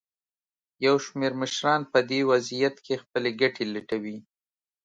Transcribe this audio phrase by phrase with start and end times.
[0.85, 4.17] یو شمېر مشران په دې وضعیت کې خپلې ګټې لټوي.